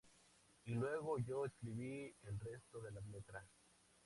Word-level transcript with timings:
Y 0.65 0.71
luego 0.71 1.19
yo 1.19 1.45
escribí 1.45 2.11
el 2.23 2.39
resto 2.39 2.79
de 2.81 2.91
la 2.91 3.01
letra. 3.01 3.47